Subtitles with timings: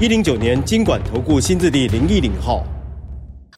[0.00, 2.66] 一零九年金管投顾新字第零一零号。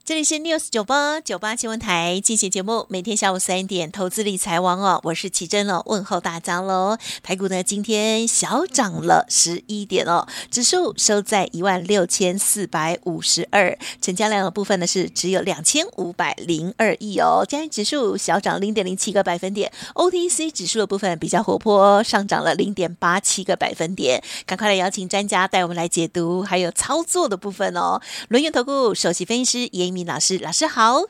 [0.06, 6.96] 这里是 News 九八九八新闻台进行节目，每天下午三点投资理财王哦，我是奇珍哦，问候大家喽。
[7.24, 17.44] 台股呢今天小涨了十一点哦，指数收在一万六千四百五十二，成交量的部分呢是只有两千五百零二亿哦。
[17.44, 24.22] 今天指数小涨零点零七个百分点，OTC 指数的部分比较活泼，上涨了零点八七个百分点。
[24.46, 28.00] 赶快来邀请专家带我们来解读，还有操作的部分哦。
[28.28, 31.00] 轮源投顾首席分析师严米老师，老师好。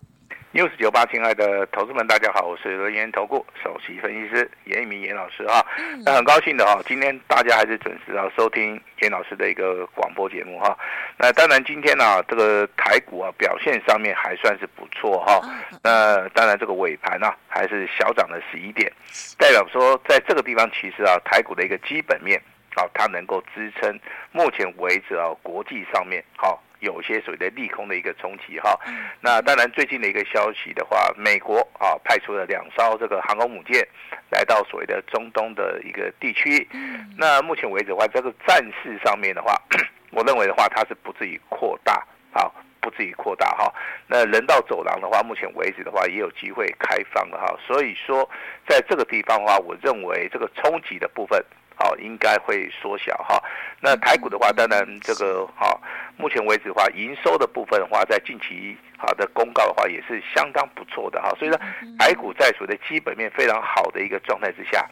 [0.55, 5.67] News 九八，亲爱的投资们，大家好，我是轮研投顾首席分析师严一鸣严老师哈。
[6.05, 10.79] 那很高兴的哈，今天大家还是准时啊收听严老师的一个广播节目哈。
[11.19, 15.41] 那当然今天呢、啊，这个台股啊表现上面还算是不错哈。
[15.83, 18.91] 那当然这个尾盘呢、啊、还是小涨了十一点，
[19.37, 22.41] 代表说在这个地方其实啊台股的一个基本面
[22.77, 23.99] 啊它能够支撑
[24.31, 26.63] 目前为止啊国际上面好。
[26.81, 28.79] 有些所谓的利空的一个冲击哈，
[29.21, 33.87] 那当然最近的一个消息的话，美国啊派出了两艘这个航空母舰
[34.31, 36.69] 来到所谓的中东的一个地区，
[37.17, 39.55] 那目前为止的话，这个战事上面的话，
[40.13, 43.73] 我认为的话它是不至于扩大啊，不至于扩大哈。
[44.07, 48.29] 那人道走廊的话，目前为止的话也有机会开放了哈，所以说
[48.69, 51.43] 在这个地方的话，我认为这个冲击的部分。
[51.79, 53.39] 好，应该会缩小哈。
[53.81, 55.79] 那台股的话，当然这个哈，
[56.17, 61.29] 目前为止的话，营收的部分的话，在近期好的公告的话，也是相当不错的哈。
[61.39, 61.61] 所以说，
[61.99, 64.89] 台股在所的基本面非常好的一个状态之下，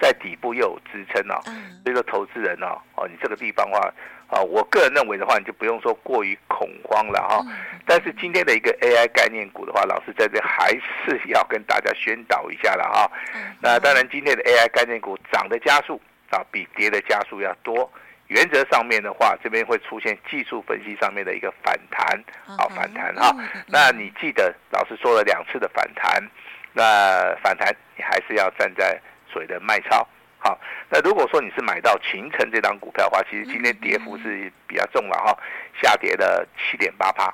[0.00, 1.38] 在底部又有支撑啊。
[1.84, 3.94] 所以说，投资人呢，哦，你这个地方的话，
[4.28, 7.44] 啊，我个人认为的话，你就不用说过于恐慌了哈。
[7.84, 10.70] 但是今天的一个 AI 概念股的话，老师在这还
[11.04, 13.12] 是要跟大家宣导一下了哈。
[13.60, 16.00] 那当然，今天的 AI 概念股涨的加速。
[16.32, 17.90] 啊，比跌的加速要多。
[18.28, 22.24] 原则上面的话，这边会出现技术分析上面的一个反弹，
[22.56, 23.30] 好反弹哈。
[23.66, 26.22] 那你记得老师说了两次的反弹，
[26.72, 28.98] 那反弹你还是要站在
[29.30, 30.08] 所谓的卖超。
[30.38, 35.38] 好，那如果说你是买到秦城这档股票的话，其实今天跌幅是比较重了哈，
[35.82, 37.24] 下跌了七点八趴。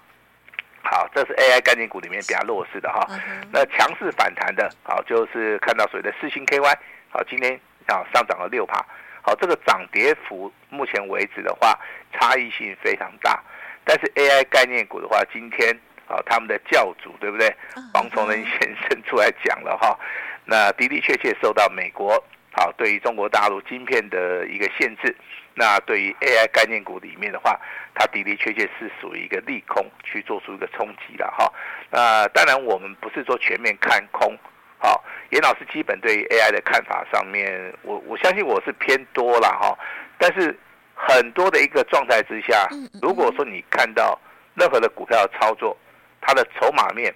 [0.82, 3.06] 好，这是 AI 概念股里面比较弱势的哈。
[3.52, 6.74] 那强势反弹的，好就是看到所谓的四星 KY，
[7.10, 7.60] 好今天。
[7.88, 8.84] 啊，上涨了六趴，
[9.22, 11.78] 好，这个涨跌幅目前为止的话，
[12.12, 13.42] 差异性非常大。
[13.82, 15.74] 但是 AI 概念股的话，今天
[16.06, 17.50] 啊，他们的教主对不对？
[17.94, 19.98] 王崇仁先生出来讲了哈，
[20.44, 22.22] 那的的确确受到美国
[22.52, 25.16] 好对于中国大陆晶片的一个限制，
[25.54, 27.58] 那对于 AI 概念股里面的话，
[27.94, 31.50] 它的的确确是属于一个利空去做出一个冲击的哈。
[31.90, 34.36] 那当然我们不是说全面看空。
[34.78, 39.76] 好，严老师基本对于 AI 的看法上面，我我相信我是偏多了哈。
[40.18, 40.56] 但是
[40.94, 42.68] 很多的一个状态之下，
[43.02, 44.18] 如果说你看到
[44.54, 45.76] 任何的股票的操作，
[46.20, 47.12] 它的筹码面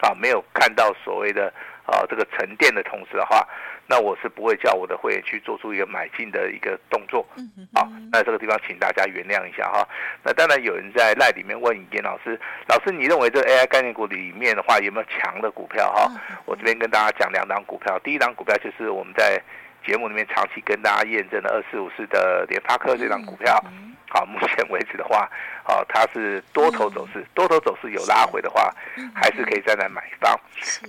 [0.00, 1.52] 啊没有看到所谓的
[1.86, 3.46] 啊这个沉淀的同时的话。
[3.92, 7.26] 那我是不会叫我的会员去做出一个买进的一个动作，
[7.74, 9.86] 好，那这个地方请大家原谅一下哈。
[10.22, 16.10] 那当然有人在赖里面问严老师，老师你认为这个 AI 概念股里面的话有没有强的股票哈？
[16.46, 19.38] 我这边跟大家讲两档股票，第一档股票就是我们在
[19.86, 23.62] 节目里面长期跟大家验证的二四五四的联发科这档股票。
[24.12, 25.26] 好，目前为止的话，
[25.64, 28.70] 好，它是多头走势，多头走势有拉回的话，
[29.14, 30.38] 还是可以站在买方。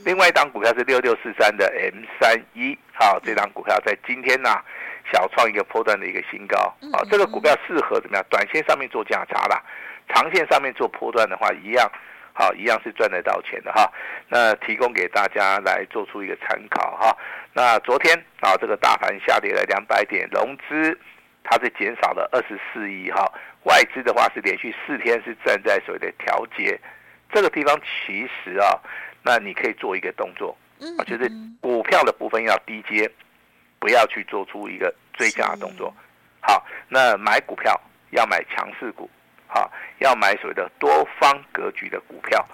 [0.03, 4.49] 另外一档股票是六六四三的 M 三一，好，这档股票在今天呢，
[5.09, 6.57] 小创一个波段的一个新高，
[6.91, 8.25] 啊，这个股票适合怎么样？
[8.29, 9.63] 短线上面做价差啦，
[10.09, 11.89] 长线上面做波段的话，一样，
[12.33, 13.89] 好，一样是赚得到钱的哈。
[14.27, 17.15] 那提供给大家来做出一个参考哈。
[17.53, 20.99] 那昨天啊，这个大盘下跌了两百点，融资。
[21.43, 23.31] 它是减少了二十四亿哈，
[23.63, 26.79] 外资的话是连续四天是站在所谓的调节，
[27.31, 28.79] 这个地方其实啊，
[29.21, 30.57] 那你可以做一个动作
[30.97, 31.29] 啊，就是
[31.59, 33.11] 股票的部分要低接，
[33.77, 35.93] 不要去做出一个追加的动作。
[36.39, 37.79] 好，那买股票
[38.11, 39.09] 要买强势股，
[39.47, 42.45] 好，要买所谓的多方格局的股票。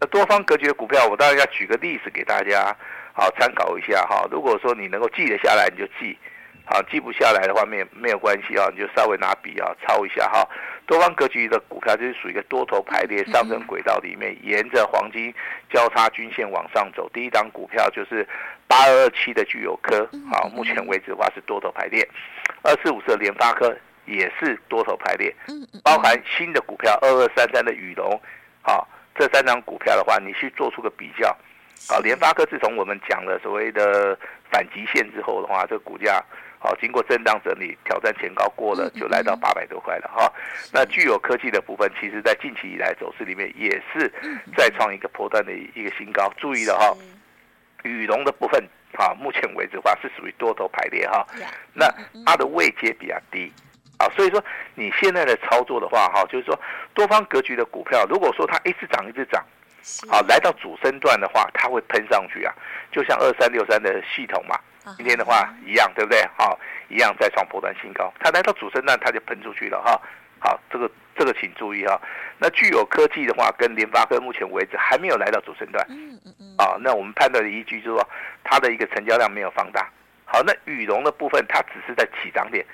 [0.00, 2.74] 那多方格局的股票，我当然要举个例子给大家
[3.12, 4.26] 好参考一下哈。
[4.30, 6.16] 如果说你能够记得下来，你就记。
[6.68, 10.46] 好，记不下来的话，没有没有关系啊，你就稍微拿笔啊抄一下哈。
[10.84, 15.32] 多方格局的股票就是属于一个多头排列上升轨道里面，沿着黄金
[15.72, 17.08] 交叉均线往上走。
[17.12, 18.26] 第一档股票就是
[18.66, 22.06] 八二二七的具有科，好，目前为止的话是多头排列。
[22.62, 23.72] 二四五四的联发科
[24.04, 25.32] 也是多头排列，
[25.84, 28.20] 包含新的股票二二三三的宇龙，
[28.62, 31.36] 好，这三档股票的话，你去做出个比较。
[31.88, 34.18] 好，联发科自从我们讲了所谓的
[34.50, 36.20] 反极线之后的话，这个股价。
[36.66, 40.32] 好，经过震荡整理，挑战前高过了，就来到八百多块了哈。
[40.72, 44.12] 那具有科技的部分，其实在近期以来走势里面也是
[44.56, 46.28] 再创一个波段的一个新高。
[46.36, 46.92] 注意了哈，
[47.84, 48.60] 羽龙的部分，
[48.94, 51.24] 哈，目前为止的话是属于多头排列哈。
[51.72, 51.86] 那
[52.24, 53.52] 它的位阶比较低，
[53.98, 56.58] 啊，所以说你现在的操作的话哈，就是说
[56.94, 59.40] 多方格局的股票，如果说它一直涨一直涨，
[60.10, 62.52] 好，来到主升段的话，它会喷上去啊，
[62.90, 64.58] 就像二三六三的系统嘛。
[64.96, 66.22] 今天的话一样，对不对？
[66.36, 68.12] 好，一样再创波段新高。
[68.20, 70.00] 它来到主升段，它就喷出去了哈。
[70.38, 72.00] 好，这个这个请注意哈。
[72.38, 75.84] 那具有科技的话，跟联发科目前为止还没有来到主升段。
[75.88, 76.54] 嗯嗯嗯。
[76.58, 78.08] 啊，那我们判断的依据就是说，
[78.44, 79.88] 它的一个成交量没有放大。
[80.24, 82.64] 好，那羽绒的部分，它只是在起涨点。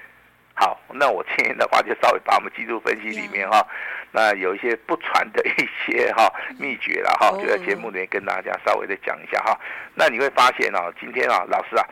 [0.54, 3.66] 好，那我今天的话，就稍微把我们技术分析里面哈，
[4.10, 9.58] 那有一些不传的一些哈秘诀了哈，就在节目里面跟大家稍微的讲一下哈。
[9.94, 11.84] 那你会发现啊，今天啊，老师啊，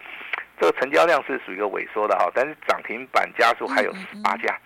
[0.61, 4.57] 这个成交量是属于一个萎缩的哈，但是涨停板家数还有十八家。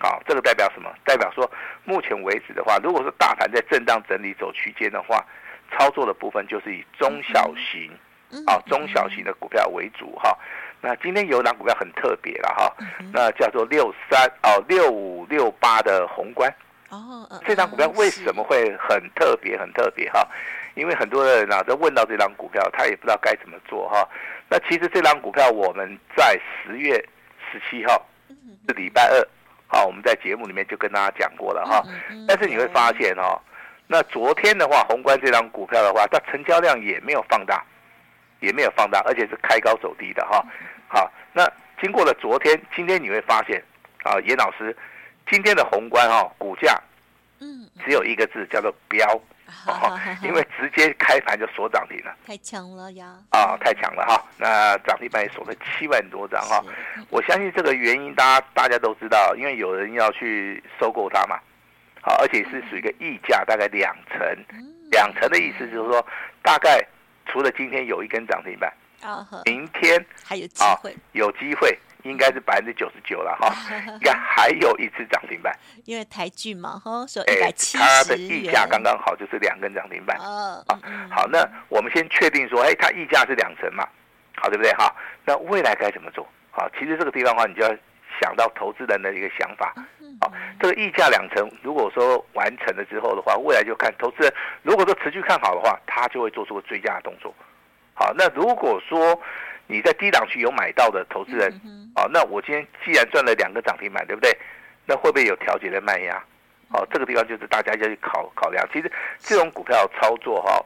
[0.00, 0.90] 好，这个代表什么？
[1.04, 1.48] 代表说
[1.84, 5.24] 目前为止的话，如果是大盘在震荡整理走区间的话，
[5.70, 7.92] 操作的部分就是以中小型
[8.46, 10.36] 啊中小型的股票为主哈。
[10.82, 12.74] 那今天有一档股票很特别了哈，
[13.12, 16.50] 那叫做六三哦六五六八的宏观
[16.88, 20.26] 哦，这档股票为什么会很特别很特别哈？
[20.74, 24.08] 因为很多人啊都问到这档股票，他也不知道该怎么做哈。
[24.48, 26.94] 那其实这档股票我们在十月
[27.52, 28.06] 十七号
[28.66, 29.28] 是礼拜二，
[29.66, 31.84] 好，我们在节目里面就跟大家讲过了哈。
[32.26, 33.38] 但是你会发现哦，
[33.86, 37.62] 那昨天的话，宏观这档股票的话，它成交量也没有放大。
[38.40, 40.42] 也没有放大，而且是开高走低的哈。
[41.34, 43.62] 好，那经过了昨天，今天你会发现，
[44.02, 44.76] 啊，严老师，
[45.30, 46.80] 今天的宏观哈股价，
[47.40, 49.20] 嗯，只有一个字叫做飙，
[50.22, 53.16] 因为直接开盘就锁涨停了，太强了呀！
[53.30, 54.24] 啊，太强了哈。
[54.38, 56.62] 那涨停板也锁了七万多张哈。
[57.08, 61.38] 我相信这个原因大家大家都知道，因为有人要去收购它嘛。
[62.02, 64.20] 好，而且是属于一个溢价大概两成，
[64.90, 66.06] 两成的意思就是说
[66.42, 66.84] 大概。
[67.26, 68.72] 除了今天有一根涨停板，
[69.44, 73.52] 明天还有机会，有机会应该是百分之九十九了哈，
[73.96, 75.54] 应该还有一次涨停板。
[75.84, 80.16] 因为台剧嘛哈，说一百七十它的溢价刚刚好就是两根涨停板。
[80.18, 80.64] 哦，
[81.10, 83.86] 好，那我们先确定说，哎，它溢价是两成嘛，
[84.36, 84.94] 好，对不对哈？
[85.24, 86.26] 那未来该怎么做？
[86.50, 87.68] 好，其实这个地方的话，你就要
[88.20, 89.74] 想到投资人的一个想法。
[90.20, 97.34] 好，这个溢价两成，如果说完成了之后的话，未来就看投资人如果说持续看好的话，他就会做出个追加的动作。
[98.00, 99.20] 好，那如果说
[99.66, 101.52] 你在低档区有买到的投资人，
[101.94, 104.34] 好，那我今天既然赚了两个涨停板，对不对？
[104.86, 106.18] 那会不会有调节的卖压？
[106.70, 108.66] 好，这个地方就是大家要去考考量。
[108.72, 110.64] 其实这种股票操作哈，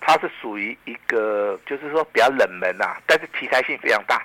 [0.00, 4.24] 它是属于一个就是说比较冷门呐，但是题材性非常大。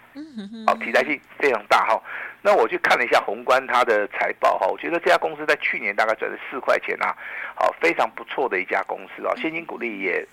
[0.65, 2.01] 好，题材性非常大哈。
[2.41, 7.13] 那我去看了一下宏观它的财报哈，我觉得这家公司在去年大概赚了四块钱啊，
[7.55, 10.25] 好，非常不错的一家公司啊，现金股利也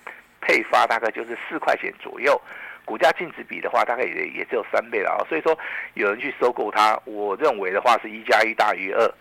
[0.45, 2.39] 配发大概就是四块钱左右，
[2.85, 5.57] 股价净值比的话大概也也只有三倍了啊，所以说
[5.95, 9.11] 有人去收购它，我认为的话是一加一大于二。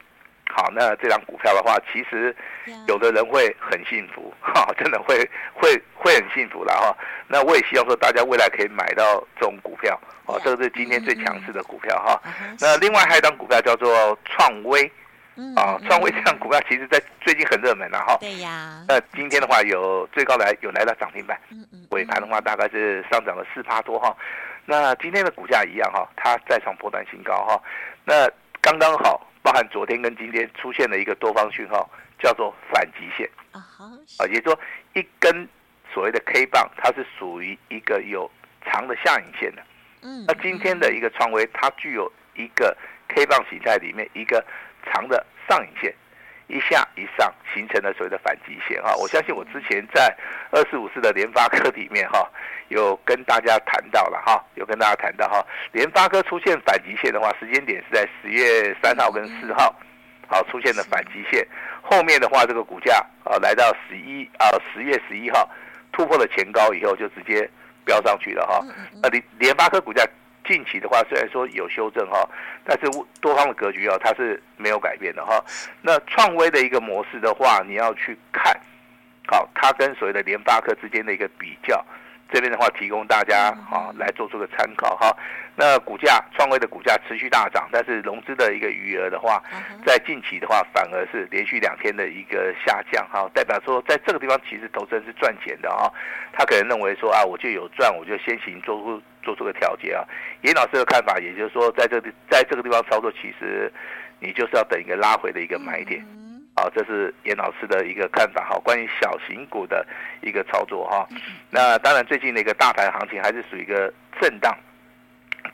[0.46, 2.36] 好，那这张股票的话，其实
[2.86, 5.16] 有的人会很幸福， 哈，真的会
[5.54, 6.94] 会会很幸福的哈。
[7.26, 12.20] 那我也希望说大家未来可以买到这种股票，哦，这个是今天最强势的股票哈。
[12.60, 14.88] 那另外还有一张股票叫做创威，
[15.56, 18.16] 啊，创维这样股票其实在最近很热门了哈。
[18.20, 18.84] 对呀。
[18.88, 21.38] 那今天的话有最高来有来到涨停板，
[21.90, 24.16] 尾盘的话大概是上涨了四趴多哈。
[24.66, 27.62] 那今天的股价一样哈，它再创波段新高哈。
[28.04, 28.28] 那
[28.60, 29.26] 刚刚好。
[29.44, 31.86] 包含昨天跟今天出现了一个多方讯号，
[32.18, 33.60] 叫做反极线啊，
[34.18, 34.58] 啊，也就是说
[34.94, 35.46] 一根
[35.92, 38.30] 所谓的 K 棒，它是属于一个有
[38.64, 39.62] 长的下影线的。
[40.00, 42.74] 嗯，那今天的一个创维，它具有一个
[43.08, 44.42] K 棒形态里面一个
[44.92, 45.94] 长的上影线。
[46.46, 50.14] 一下一上形成了所谓的反击线哈，我相信我之前在
[50.50, 52.30] 二四五四的联发科里面哈，
[52.68, 59.74] 有跟大家谈到了哈，有跟大家谈到哈，联发科出现反击线的话，时间点是在十月三号跟四号，
[60.28, 61.48] 好出现了反击线，
[61.80, 65.48] 后面的话这个股价啊来到十一啊十月十一号
[65.92, 67.48] 突破了前高以后就直接
[67.86, 68.62] 飙上去了哈，
[69.02, 70.04] 那联联发科股价
[70.44, 72.28] 近期的话虽然说有修正哈，
[72.64, 72.86] 但是
[73.20, 75.42] 多方的格局啊，它是没有改变的哈。
[75.82, 78.54] 那创威的一个模式的话，你要去看，
[79.26, 81.84] 好，它跟所谓的联发科之间的一个比较。
[82.34, 85.16] 这边的话，提供大家啊来做出个参考哈。
[85.54, 89.40] 那股价创威的股价持续大涨，但是融资的一个余额的话，
[89.86, 95.88] 在近期的话反而是连续两天的一个下降哈，代表说在这个地方其实投资人是赚钱的哈。
[96.32, 100.02] 他可能认为说啊，我就有赚，我就先行做出做出个调节啊。
[100.42, 103.72] 严老师的看法，也就是说，在这在这个地方操作，其实
[104.18, 106.04] 你就是要等一个拉回的一个买点。
[106.56, 109.84] 好，这是严老师的一个看法哈，关于小型股的
[110.22, 111.04] 一个操作哈。
[111.50, 114.56] 那当然，最近的一个大盘行情还是属于一个震荡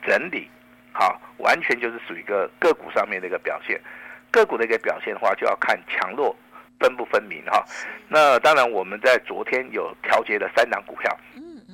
[0.05, 0.47] 整理，
[0.91, 3.81] 好，完全就是属于一个个股上面的一个表现。
[4.29, 6.35] 个股的一个表现的话，就要看强弱
[6.79, 7.65] 分不分明哈。
[8.07, 11.17] 那当然，我们在昨天有调节了三档股票，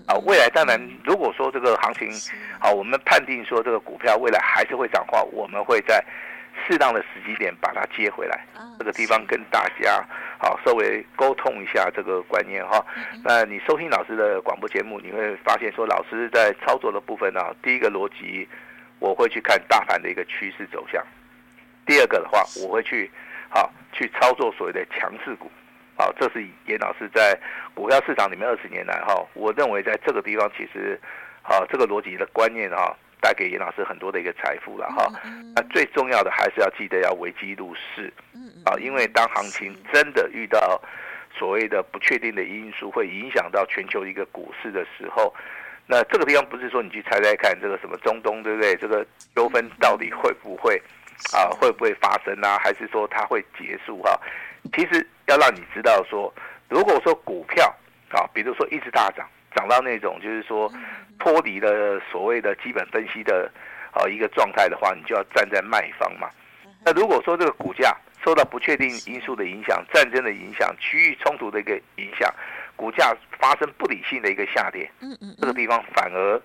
[0.07, 2.09] 啊，未来当然如果说这个行情
[2.61, 6.01] 好，我们判定说这个股票未来还是会涨的话，我们会在。
[6.65, 8.45] 适当的时机点把它接回来，
[8.79, 10.03] 这个地方跟大家
[10.39, 12.83] 好稍微沟通一下这个观念哈。
[13.23, 18.47] 那你收听老师的广播节目，你会发现说老师在操作的部分呢，第一个逻辑
[18.99, 21.03] 我会去看大盘的一个趋势走向，
[21.85, 23.09] 第二个的话我会去
[23.49, 25.51] 好去操作所谓的强势股，
[25.97, 27.37] 好，这是严老师在
[27.73, 30.99] 股票市场里面二十年来哈，我认为在这个地方其实
[31.41, 32.95] 好这个逻辑的观念哈。
[33.19, 35.11] 带给严老师很多的一个财富了哈，
[35.55, 38.13] 那最重要的还是要记得要危机入市，
[38.65, 40.81] 啊，因为当行情真的遇到
[41.35, 45.33] 所谓的不确定的因素，会影响到全球一个股市的时候，
[45.85, 48.75] 那这个地方不是说你去猜猜看这个什么中东对不对？
[48.75, 49.05] 这个
[49.35, 50.81] 纠纷到底会不会
[51.33, 52.59] 啊会不会发生啊？
[52.63, 54.19] 还是说它会结束哈？
[54.73, 56.31] 其实要让你知道说，
[56.69, 57.75] 如果说股票
[58.09, 59.27] 啊，比如说一直大涨。
[59.55, 60.71] 涨到那种就是说
[61.27, 63.51] 脱离了所谓的基本分析的
[63.91, 66.29] 啊一个状态的话，你就要站在卖方嘛。
[66.85, 67.93] 那如果说这个股价
[68.23, 72.33] 受到不确定因素的影响、战争的影响、区域冲突的一个影响，
[72.77, 76.41] 股价发生不理性的一个下跌，嗯嗯这个地方反而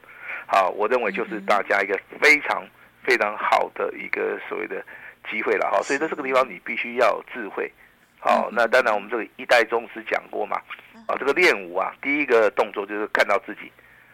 [0.49, 2.67] 啊，我认为就是大家一个非常
[3.05, 4.85] 非常好的一个所谓的
[5.31, 5.81] 机会了哈。
[5.83, 7.71] 所以在这个地方你必须要有智慧。
[8.19, 10.61] 好，那当然我们这个一代宗师讲过嘛。
[11.07, 13.71] 啊，这个练武啊，第一个动作就是看到自己，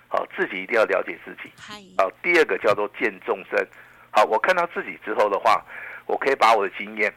[0.08, 1.52] 好，自己一定要了解自己。
[1.98, 3.66] 好，第二个叫做见众生。
[4.10, 5.62] 好，我看到自己之后的话，
[6.06, 7.12] 我可以把我的经验，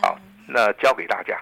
[0.00, 1.36] 好，那教给大家。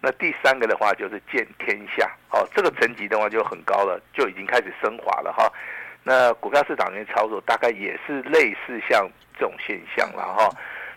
[0.00, 2.08] 那第三个的话就是见天下。
[2.28, 5.52] 好，这个层级的话就很高了，就已经开始升华了哈。
[6.02, 9.08] 那股票市场里面操作大概也是类似像
[9.38, 10.50] 这种现象了哈。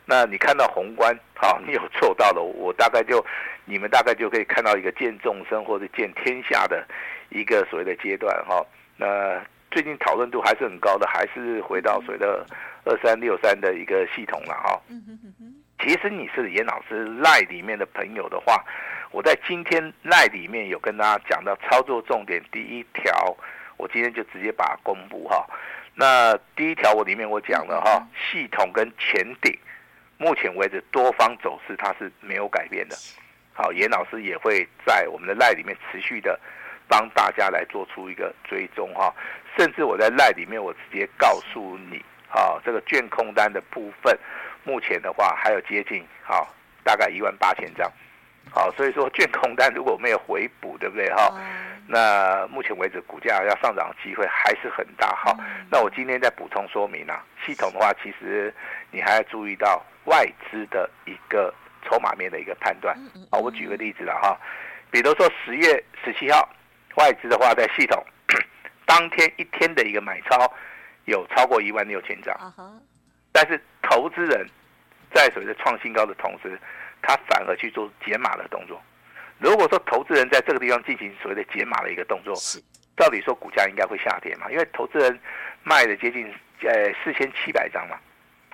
[0.05, 3.25] 那你看到宏观，好，你有做到了，我大概就，
[3.65, 6.85] 你们大概就可以看到一个见众生或者见天下的
[7.29, 8.65] 一个所谓的阶段哈。
[8.97, 12.45] 那最近讨论度还是很高的，还是回到所谓的
[12.83, 14.81] 二三六三的一个系统了哈。
[15.79, 18.63] 其实你是严老师赖里面的朋友的话，
[19.11, 23.37] 我在今天赖里面有跟大家讲到操作重点第一条，
[23.77, 25.45] 我今天就直接把它公布哈。
[25.93, 29.55] 那第一条我里面我讲了哈，系统跟前顶。
[30.19, 32.95] 目前为止，多方走势它是没有改变的。
[33.53, 36.39] 好，严老师也会在我们的 LINE 里面持续的
[36.87, 39.13] 帮大家来做出一个追踪哈。
[39.57, 44.17] 甚至我在 LINE 里面，我直接告诉你，啊，这个券空单的部分，
[44.63, 46.53] 目前的话还有接近好
[46.83, 47.91] 大概一万八千张。
[48.51, 51.33] 好，所以说券空单如果没有回补，对不对哈？
[51.87, 55.35] 那目前为止股价要上涨的机会还是很大哈。
[55.71, 58.53] 那我今天再补充说明啊，系统的话，其实
[58.91, 59.83] 你还要注意到。
[60.07, 61.53] 外资的一个
[61.83, 62.95] 筹码面的一个判断，
[63.29, 64.39] 啊，我举个例子了哈，
[64.89, 66.47] 比如说十月十七号，
[66.97, 68.03] 外资的话在系统
[68.85, 70.51] 当天一天的一个买超
[71.05, 72.35] 有超过一万六千张，
[73.31, 74.45] 但是投资人
[75.13, 76.59] 在所谓的创新高的同时，
[77.01, 78.81] 他反而去做解码的动作。
[79.39, 82.35] 如果说投资人在这个地方进行所谓的解码的一个动作，
[82.97, 85.19] 照理说股价应该会下跌嘛，因为投资人
[85.63, 86.27] 卖了接近
[86.63, 87.97] 呃四千七百张嘛。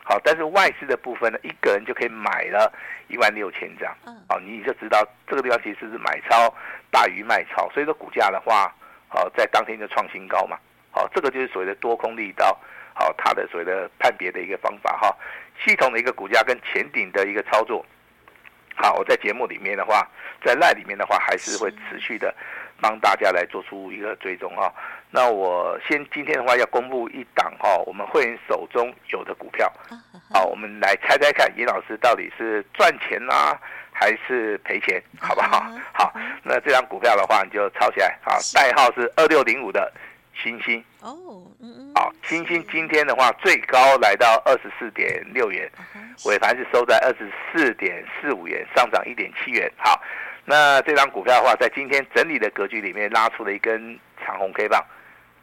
[0.05, 2.71] 好，但是外资的部分呢，一个人就可以买了
[3.07, 3.95] 一万六千张。
[4.27, 6.53] 好，你就知道这个地方其实是买超
[6.91, 8.73] 大于卖超，所以说股价的话，
[9.07, 10.57] 好，在当天就创新高嘛。
[10.91, 12.59] 好，这个就是所谓的多空力道，
[12.93, 15.15] 好，它的所谓的判别的一个方法哈。
[15.63, 17.85] 系统的一个股价跟前顶的一个操作，
[18.75, 20.07] 好，我在节目里面的话，
[20.43, 22.33] 在 LINE 里面的话，还是会持续的。
[22.81, 24.69] 帮大家来做出一个追踪哈，
[25.09, 29.71] 那我先今天的话要公布一档哈，我们会员手中有的股票，
[30.33, 33.57] 好，我们来猜猜看，尹老师到底是赚钱啦
[33.93, 35.63] 还是赔钱，好不好？
[35.93, 36.13] 好，
[36.43, 39.89] 那这张股票的话你就抄起来，好，代号是二六零五的
[40.35, 45.69] 欣兴哦，嗯嗯，好，星星今天的话最高来到二十四点六元，
[46.25, 49.71] 尾盘是收在二十四点四五元，上涨一点七元。
[49.77, 50.01] 好，
[50.43, 54.83] 那这张股票的话，在今天整理的格局里面拉出了一根长红 K 棒。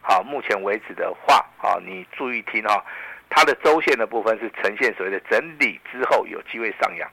[0.01, 2.85] 好，目前为止的话，好，你注意听哈，
[3.29, 7.09] 它的周线的部分是呈现所谓的整理之后有机会上扬。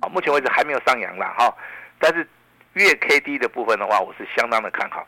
[0.00, 1.54] 好，目前为止还没有上扬啦哈，
[1.98, 2.26] 但是。
[2.74, 5.04] 月 K D 的部分的话，我是相当的看好。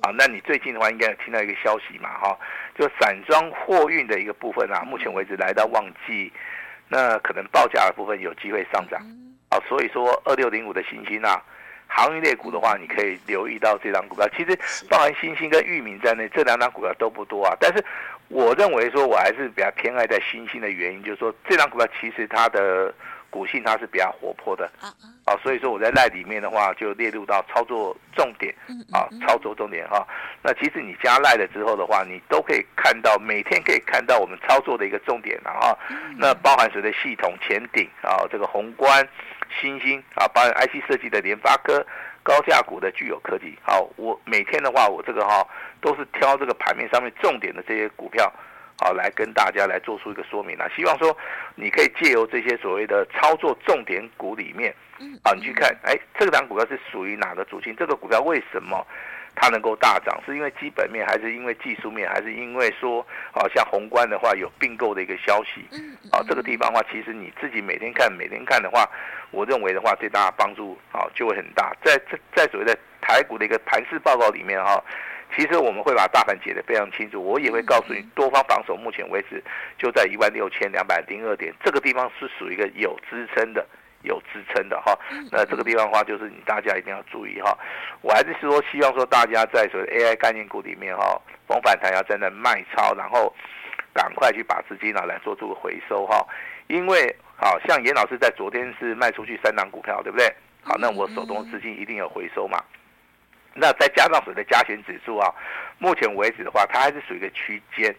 [0.00, 2.38] 啊，那你最近的话，应该有听到一个消息嘛，哈，
[2.74, 6.32] 就散装货运的一个部分啊，目前为止来到旺季，
[6.88, 8.98] 那可能报价的部分有机会上涨。
[9.50, 11.38] 啊，所以说二六零五的星星啊，
[11.86, 14.26] 航运类股的话，你可以留意到这张股票。
[14.34, 17.54] 其实包含星星跟裕民在内，这两张股票都不多啊。
[17.60, 17.84] 但是
[18.28, 22.94] 我认为说，我还是比较偏爱在星星的原因，就是说这张股票其实它的。
[23.32, 24.92] 股性它是比较活泼的啊，
[25.24, 28.54] 啊，所以说我在赖里面的话就列入到操作重点
[28.92, 30.06] 啊，操作重点哈。
[30.42, 35.74] 那其实你加赖了之后的话，你都可以看到每天可以看到我们操作的一个重点啊。
[36.18, 39.08] 那包含谁的系统前顶啊，这个宏观、
[39.60, 41.84] 新兴啊，包含 IC 设计的联发科、
[42.22, 43.58] 高价股的具有科技。
[43.62, 45.42] 好，我每天的话我这个哈
[45.80, 48.30] 都是挑这个盘面上面重点的这些股票。
[48.82, 50.68] 好，来跟大家来做出一个说明啊！
[50.74, 51.16] 希望说
[51.54, 54.74] 你可以借由这些所谓的操作重点股里面，
[55.22, 57.76] 啊，你去看，哎，这个档股票是属于哪个族群？
[57.76, 58.84] 这个股票为什么
[59.36, 60.20] 它能够大涨？
[60.26, 65.64] 是因为基本面，还是因为技术面，还是因为说，啊，像宏观的话有并购的一个消息？
[66.10, 68.84] 啊，这个地方的话，其实你自己每天看，每天看的话，
[69.30, 71.72] 我认为的话，对大家帮助啊就会很大。
[71.84, 74.82] 在在在所谓的台股的一个盘势报告里面哈。
[75.34, 79.42] 其实我们会把大盘解得非常清楚，我也会告诉你，多方防守目前为止
[79.78, 83.66] 就在一万六千两百零二点，这个地方是属于一个有支撑的，
[84.02, 84.98] 有支撑的哈。
[85.30, 87.56] 那这个地方的话，就是你大家一定要注意哈。
[88.02, 93.34] 我还是说，希望说大家在所谓 AI 概念股里面哈，逢反弹要在那卖超，然后
[93.94, 96.26] 赶快去把资金拿来做出个回收哈。
[96.68, 100.26] 因为好像严老师在昨天是卖出去三档股票，对不对？
[100.62, 102.62] 好，那我手中的资金一定有回收嘛。
[103.54, 105.32] 那再加上所谓的加权指数啊，
[105.78, 107.94] 目前为止的话，它还是属于一个区间。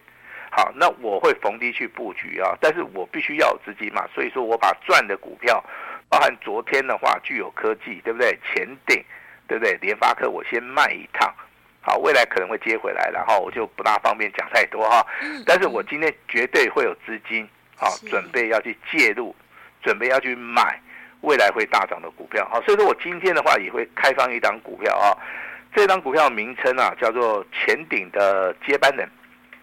[0.50, 5.62] 好，那我会逢低去布局啊，但是我必须要有资金嘛，所以说我把赚的股票，
[6.08, 8.38] 包含昨天的话具有科技，对不对？
[8.46, 9.04] 前顶，
[9.48, 9.76] 对不对？
[9.80, 11.34] 联发科我先卖一趟，
[11.80, 15.04] 好，未来可能会接回来，然后我就不大方便讲太多哈。
[15.44, 19.34] 但是我今天绝对会有资金，好，准备要去介入，
[19.82, 20.80] 准备要去买。
[21.24, 25.16] 未来会大涨的股票，好，所以说我今天的话也会开放一档股票啊，
[25.74, 29.08] 这档股票名称啊叫做前顶的接班人，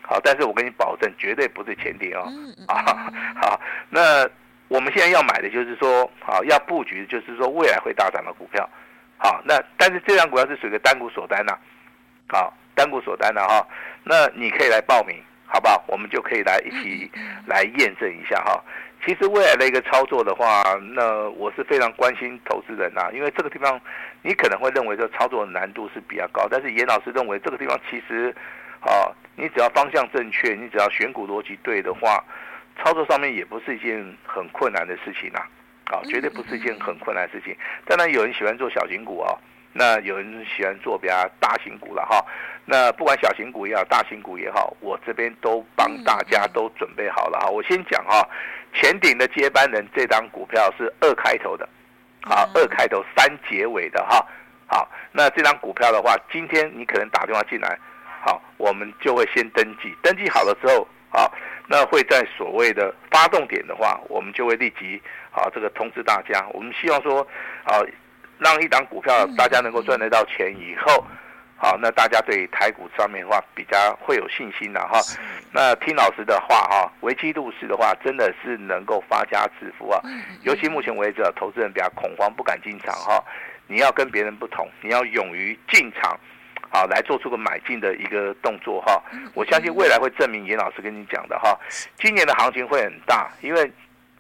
[0.02, 2.26] 好，但是我跟你保证绝对不是前顶哦，
[2.68, 4.28] 啊，好，那
[4.70, 8.68] 我们现在要买的就是说，好，要布局就是说未来会大涨的股票，
[9.18, 11.56] 好，那但是这张股票是属于单股锁单呐，
[12.28, 13.66] 好，单股锁单的哈，
[14.04, 15.84] 那你可以来报名，好不好？
[15.88, 17.12] 我们就可以来一起
[17.46, 18.64] 来验证一下哈。
[19.06, 23.80] 其实未来的一个操作的话，那我是非常关心投资人呐，因为这个地方
[24.22, 28.34] 你可能会认为说操作的难度是比较高，但是严老师认为这个地方其实，
[28.82, 32.24] 啊，你只要方向正确，你只要选股逻辑对的话，
[32.78, 35.40] 操作上面也不是一件很困难的事情呐，
[35.86, 37.56] 啊，绝对不是一件很困难的事情。
[37.86, 39.34] 当然有人喜欢做小型股啊。
[39.74, 42.22] 那有人喜欢做比较大型股了哈，
[42.66, 47.50] 那不管小型股也好，大型股也好，我这边都帮大家都准备好了哈。
[47.50, 48.28] 我先讲哈，
[48.74, 51.68] 前顶的接班人这张股票是二开头的，
[52.24, 54.26] 好，二开头三结尾的哈。
[54.68, 57.78] 好，那这张股票的话，今天你可能打电话进来，
[58.24, 61.34] 好，我们就会先登记，登记好了之后，好，
[61.68, 66.48] 那会在所谓的发动点的话，我们就会立即好这个通知大家。
[66.54, 67.28] 我们希望说，
[67.64, 67.84] 好。
[68.44, 71.06] 让一档股票大家能够赚得到钱以后，
[71.62, 75.00] 好，那大家对台股上面的话比较会有信心了哈。
[75.54, 80.02] 那听老师的话哈，危机入市的话，真的是能够发家致富啊。
[80.42, 83.24] 尤其目前为止，投资人比较恐慌，不敢进场哈。
[83.68, 86.20] 你要跟别人不同，你要勇于进场，
[86.72, 89.00] 好，来做出个买进的一个动作哈。
[89.36, 91.56] 我相信未来会证明严老师跟你讲的哈，
[92.00, 93.72] 今年的行情会很大，因为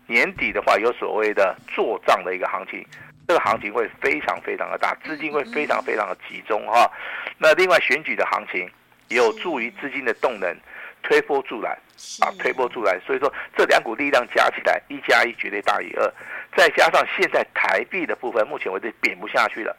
[0.05, 2.85] 年底的话有所谓的做账的一个行情。
[3.31, 6.91] 这个行情会非常非常的大，资金会非常非常的集中哈。
[7.37, 8.69] 那另外选举的行情
[9.07, 10.53] 有助于资金的动能，
[11.01, 11.71] 推波助澜
[12.19, 12.99] 啊，推波助澜。
[13.07, 16.13] 所以说这两股力量加起来，一加一绝对大于二。
[16.57, 19.73] 再加上现在台币的部分，目前为止贬不下去了。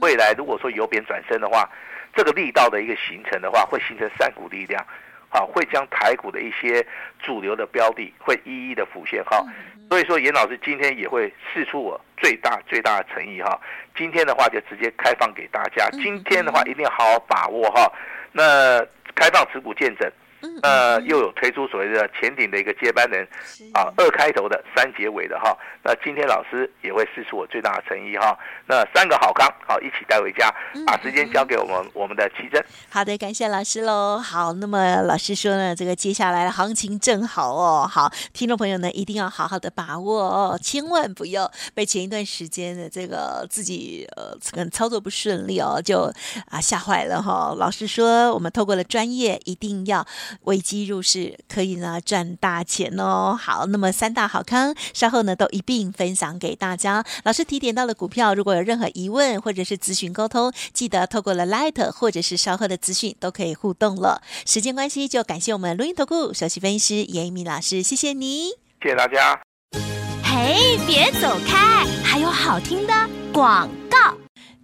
[0.00, 1.68] 未来如果说由贬转升的话，
[2.14, 4.86] 这个力道的一个形成的话，会形成三股力量。
[5.30, 6.86] 好，会将台股的一些
[7.18, 9.44] 主流的标的会一一的浮现哈，
[9.90, 13.60] 所以说严老师今天也会试出我最大最大的诚意哈，
[13.96, 17.90] 今天的话就直接开放给大家，今天的话一定要好好把握哈，
[18.32, 18.80] 那
[19.14, 20.10] 开放持股见证。
[20.62, 23.26] 呃，又有推出所谓的前顶的一个接班人，
[23.72, 25.56] 啊，二开头的三结尾的哈。
[25.82, 28.36] 那今天老师也会试出我最大的诚意哈。
[28.66, 30.52] 那三个好康，好一起带回家，
[30.86, 32.64] 把时间交给我们我们的奇珍。
[32.88, 34.18] 好的，感谢老师喽。
[34.18, 37.86] 好，那么老师说呢，这个接下来的行情正好哦。
[37.90, 46.10] 好，听众朋友呢一定要好好的把握哦，千万不要被前一段时间的这个自己呃可能操作不顺利哦，就
[46.48, 47.56] 啊吓坏了哈、哦。
[47.58, 50.04] 老师说，我们透过了专业，一定要。
[50.42, 53.38] 危机入市可以呢赚大钱哦。
[53.40, 57.04] 好，那么三大好康稍后呢都一并分享给大家。
[57.24, 64.22] 老师提点到的股票，如果有任何疑问或者是咨询沟通，记得透过了 Light 或者是稍后的资讯都可以互动了。
[64.44, 68.48] 时间关系，就感谢我们录音投顾首席分析师严一鸣老师，谢谢你，
[68.82, 69.40] 谢谢大家。
[70.22, 72.92] 嘿，别走开，还有好听的
[73.32, 73.83] 广告。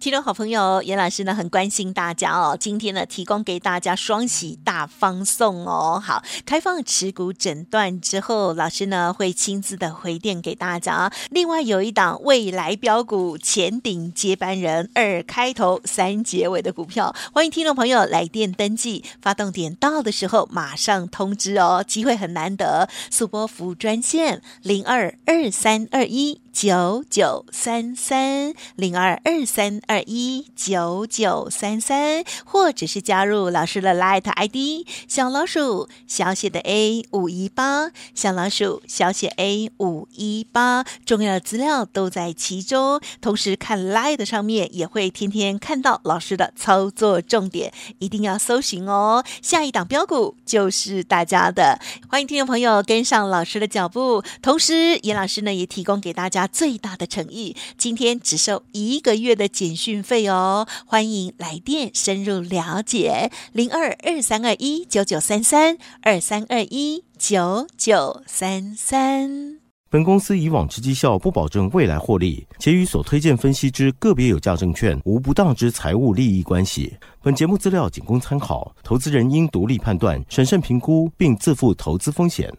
[0.01, 2.57] 听众好朋友，严老师呢很关心大家哦。
[2.59, 6.01] 今天呢提供给大家双喜大放送哦。
[6.03, 11.13] 好，开放持股诊断之后，老师呢会亲自的回电给大家。
[11.29, 19.03] 另外有一档未来标股前顶接班人二开头三结尾的股票，欢迎听众朋友来电登记。
[19.21, 22.89] 发动点到的时候马上通知哦，机会很难得。
[23.11, 29.81] 速拨服务专线零二二三二一九九三三零二二三。
[29.87, 43.01] 二一九九三三，或者是加入老师的 Light ID 小老鼠小写的 A 五一八，小老鼠小写 A 五一八，重要的资料都在其中。
[43.21, 49.23] 同时看 Light 上面也会天天看到老师的操作重点，一定要搜寻哦。
[49.41, 54.23] 下一档标股就是大家的，欢迎听众朋友跟上老师的脚步。
[54.41, 69.59] 同时，严老师呢也提供给大家家最大的诚意，今天只收一个月的简讯费哦，欢迎来电深入了解，零二二三二一九九三三二三二一九九三三。
[69.91, 76.95] 本公司以往之绩效不保证未来获利，且与所推荐分析之个别有价证券无不当之财务利益关系。
[77.21, 82.51] 本节目资料仅供参考，投资人应独立判断、审慎评估，并自负投资风险。